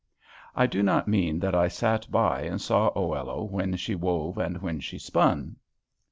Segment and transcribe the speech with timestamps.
[0.55, 4.57] I do not mean that I sat by and saw Oello when she wove and
[4.59, 5.57] when she spun.